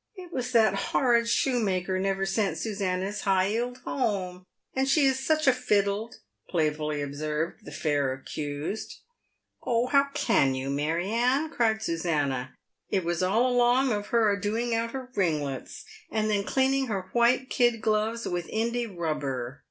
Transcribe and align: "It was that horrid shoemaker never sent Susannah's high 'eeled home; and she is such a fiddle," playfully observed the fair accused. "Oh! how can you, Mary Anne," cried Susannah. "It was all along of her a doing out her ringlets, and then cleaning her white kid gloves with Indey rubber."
"It 0.16 0.32
was 0.32 0.50
that 0.50 0.74
horrid 0.90 1.28
shoemaker 1.28 2.00
never 2.00 2.26
sent 2.26 2.58
Susannah's 2.58 3.20
high 3.20 3.50
'eeled 3.50 3.78
home; 3.84 4.44
and 4.74 4.88
she 4.88 5.06
is 5.06 5.24
such 5.24 5.46
a 5.46 5.52
fiddle," 5.52 6.12
playfully 6.48 7.00
observed 7.00 7.64
the 7.64 7.70
fair 7.70 8.12
accused. 8.12 9.02
"Oh! 9.62 9.86
how 9.86 10.08
can 10.14 10.56
you, 10.56 10.68
Mary 10.68 11.10
Anne," 11.10 11.48
cried 11.50 11.80
Susannah. 11.80 12.56
"It 12.90 13.04
was 13.04 13.22
all 13.22 13.46
along 13.48 13.92
of 13.92 14.08
her 14.08 14.32
a 14.32 14.40
doing 14.40 14.74
out 14.74 14.90
her 14.94 15.10
ringlets, 15.14 15.84
and 16.10 16.28
then 16.28 16.42
cleaning 16.42 16.88
her 16.88 17.08
white 17.12 17.48
kid 17.48 17.80
gloves 17.80 18.26
with 18.26 18.48
Indey 18.48 18.86
rubber." 18.88 19.62